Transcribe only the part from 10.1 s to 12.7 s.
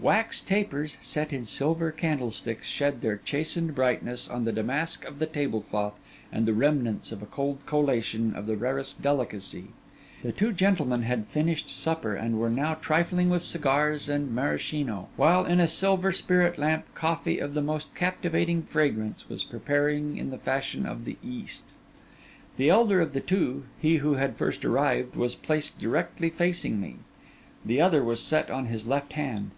The two gentlemen had finished supper, and were